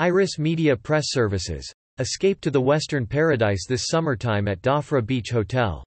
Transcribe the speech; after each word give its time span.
Iris 0.00 0.38
Media 0.38 0.76
Press 0.76 1.06
Services. 1.08 1.68
Escape 1.98 2.40
to 2.42 2.52
the 2.52 2.60
Western 2.60 3.04
Paradise 3.04 3.66
this 3.68 3.88
summertime 3.88 4.46
at 4.46 4.62
Dhafra 4.62 5.04
Beach 5.04 5.30
Hotel. 5.32 5.82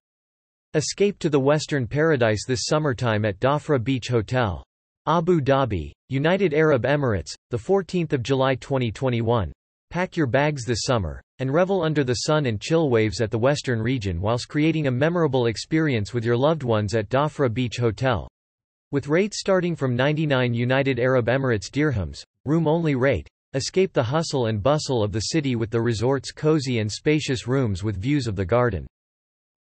Escape 0.73 1.17
to 1.19 1.29
the 1.29 1.39
Western 1.39 1.87
Paradise 1.87 2.43
this 2.45 2.66
summertime 2.66 3.24
at 3.24 3.39
Dhafra 3.39 3.82
Beach 3.82 4.09
Hotel. 4.09 4.61
Abu 5.08 5.39
Dhabi, 5.39 5.93
United 6.09 6.53
Arab 6.53 6.83
Emirates, 6.83 7.33
14 7.58 8.05
July 8.21 8.55
2021. 8.55 9.54
Pack 9.89 10.18
your 10.18 10.28
bags 10.28 10.66
this 10.66 10.84
summer, 10.84 11.21
and 11.39 11.54
revel 11.54 11.82
under 11.82 12.04
the 12.04 12.25
sun 12.25 12.48
and 12.48 12.59
chill 12.59 12.89
waves 12.89 13.21
at 13.21 13.32
the 13.32 13.39
western 13.39 13.82
region 13.82 14.20
whilst 14.20 14.50
creating 14.50 14.88
a 14.88 14.91
memorable 14.91 15.46
experience 15.46 16.14
with 16.14 16.25
your 16.25 16.36
loved 16.36 16.64
ones 16.64 16.96
at 16.96 17.07
Dhafra 17.07 17.54
Beach 17.54 17.78
Hotel. 17.78 18.28
With 18.91 19.07
rates 19.07 19.39
starting 19.39 19.73
from 19.73 19.96
99 19.96 20.54
United 20.54 21.00
Arab 21.00 21.28
Emirates 21.28 21.71
dirhams, 21.71 22.25
room-only 22.43 22.96
rate, 22.96 23.30
Escape 23.54 23.91
the 23.91 24.02
hustle 24.02 24.45
and 24.45 24.63
bustle 24.63 25.04
of 25.04 25.11
the 25.11 25.20
city 25.20 25.57
with 25.57 25.70
the 25.70 25.81
resort's 25.81 26.32
cozy 26.32 26.79
and 26.79 26.89
spacious 26.89 27.47
rooms 27.47 27.83
with 27.83 28.01
views 28.01 28.25
of 28.25 28.37
the 28.37 28.46
garden. 28.46 28.87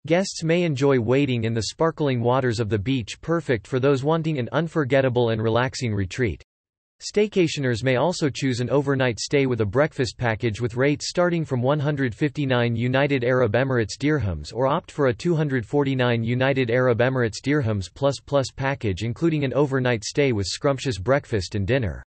Guests 0.07 0.45
may 0.45 0.63
enjoy 0.63 0.97
wading 0.97 1.43
in 1.43 1.53
the 1.53 1.63
sparkling 1.63 2.21
waters 2.21 2.61
of 2.61 2.69
the 2.69 2.79
beach 2.79 3.19
perfect 3.19 3.67
for 3.67 3.81
those 3.81 4.01
wanting 4.01 4.39
an 4.39 4.47
unforgettable 4.53 5.31
and 5.31 5.43
relaxing 5.43 5.93
retreat. 5.93 6.41
Staycationers 7.01 7.83
may 7.83 7.97
also 7.97 8.29
choose 8.29 8.61
an 8.61 8.69
overnight 8.69 9.19
stay 9.19 9.45
with 9.45 9.59
a 9.59 9.65
breakfast 9.65 10.17
package 10.17 10.61
with 10.61 10.77
rates 10.77 11.09
starting 11.09 11.43
from 11.43 11.61
159 11.61 12.73
United 12.73 13.25
Arab 13.25 13.51
Emirates 13.51 13.97
dirhams 13.99 14.53
or 14.53 14.67
opt 14.67 14.89
for 14.89 15.07
a 15.07 15.13
249 15.13 16.23
United 16.23 16.71
Arab 16.71 16.99
Emirates 16.99 17.41
dirhams 17.43 17.93
plus 17.93 18.21
plus 18.21 18.51
package 18.55 19.03
including 19.03 19.43
an 19.43 19.53
overnight 19.53 20.05
stay 20.05 20.31
with 20.31 20.47
scrumptious 20.47 20.97
breakfast 20.97 21.55
and 21.55 21.67
dinner. 21.67 22.01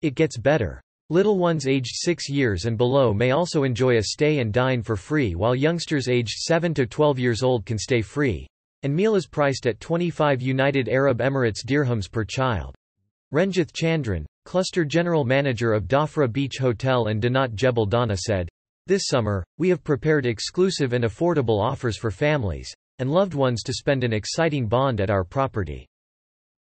It 0.00 0.14
gets 0.14 0.38
better. 0.38 0.80
Little 1.12 1.36
ones 1.36 1.66
aged 1.66 1.94
6 1.94 2.30
years 2.30 2.64
and 2.64 2.78
below 2.78 3.12
may 3.12 3.32
also 3.32 3.64
enjoy 3.64 3.98
a 3.98 4.02
stay 4.02 4.38
and 4.38 4.50
dine 4.50 4.82
for 4.82 4.96
free 4.96 5.34
while 5.34 5.54
youngsters 5.54 6.08
aged 6.08 6.38
7 6.38 6.72
to 6.72 6.86
12 6.86 7.18
years 7.18 7.42
old 7.42 7.66
can 7.66 7.76
stay 7.76 8.00
free. 8.00 8.46
And 8.82 8.96
meal 8.96 9.14
is 9.14 9.26
priced 9.26 9.66
at 9.66 9.78
25 9.78 10.40
United 10.40 10.88
Arab 10.88 11.18
Emirates 11.18 11.66
dirhams 11.66 12.10
per 12.10 12.24
child. 12.24 12.74
Ranjith 13.30 13.74
Chandran, 13.74 14.24
Cluster 14.46 14.86
General 14.86 15.26
Manager 15.26 15.74
of 15.74 15.84
Dhafra 15.86 16.32
Beach 16.32 16.56
Hotel 16.58 17.08
and 17.08 17.20
Danat 17.20 17.52
Jebel 17.56 17.86
Dhanna 17.86 18.16
said, 18.16 18.48
This 18.86 19.02
summer, 19.04 19.44
we 19.58 19.68
have 19.68 19.84
prepared 19.84 20.24
exclusive 20.24 20.94
and 20.94 21.04
affordable 21.04 21.62
offers 21.62 21.98
for 21.98 22.10
families 22.10 22.72
and 23.00 23.10
loved 23.10 23.34
ones 23.34 23.62
to 23.64 23.74
spend 23.74 24.02
an 24.02 24.14
exciting 24.14 24.66
bond 24.66 24.98
at 24.98 25.10
our 25.10 25.24
property. 25.24 25.86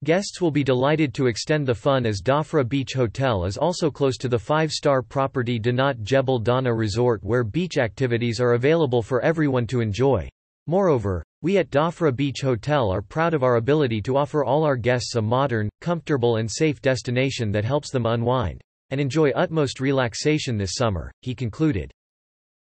Guests 0.06 0.40
will 0.40 0.50
be 0.50 0.64
delighted 0.64 1.14
to 1.16 1.28
extend 1.28 1.68
the 1.68 1.76
fun 1.76 2.06
as 2.06 2.22
Dhafra 2.22 2.66
Beach 2.66 2.94
Hotel 2.94 3.44
is 3.44 3.58
also 3.58 3.92
close 3.92 4.16
to 4.20 4.30
the 4.30 4.40
five-star 4.40 5.02
property 5.02 5.60
Danat 5.60 6.04
Jebel 6.04 6.40
Dhanna 6.40 6.74
Resort 6.74 7.22
where 7.22 7.44
beach 7.44 7.78
activities 7.78 8.40
are 8.40 8.54
available 8.54 9.02
for 9.02 9.20
everyone 9.20 9.68
to 9.68 9.82
enjoy. 9.82 10.30
Moreover, 10.68 11.22
we 11.42 11.58
at 11.58 11.70
Dhafra 11.70 12.16
Beach 12.16 12.40
Hotel 12.40 12.90
are 12.90 13.02
proud 13.02 13.34
of 13.34 13.44
our 13.44 13.58
ability 13.58 14.02
to 14.04 14.16
offer 14.16 14.46
all 14.46 14.64
our 14.64 14.78
guests 14.78 15.16
a 15.16 15.22
modern, 15.22 15.68
comfortable 15.82 16.38
and 16.38 16.50
safe 16.50 16.82
destination 16.82 17.52
that 17.52 17.66
helps 17.66 17.92
them 17.92 18.06
unwind 18.06 18.62
and 18.92 19.02
enjoy 19.02 19.32
utmost 19.32 19.82
relaxation 19.82 20.58
this 20.58 20.76
summer, 20.76 21.12
he 21.24 21.36
concluded. 21.36 21.92